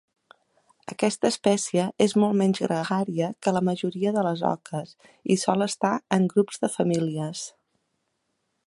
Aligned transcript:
Aquesta 0.93 1.29
espècie 1.33 1.83
és 2.05 2.15
molt 2.23 2.35
menys 2.39 2.63
gregària 2.65 3.29
que 3.47 3.55
la 3.59 3.63
majoria 3.69 4.15
de 4.17 4.25
les 4.29 4.43
oques 4.55 4.97
i 5.37 5.41
sol 5.45 5.69
estar 5.69 5.95
en 6.19 6.29
grups 6.35 6.65
de 6.65 6.73
famílies. 6.79 7.47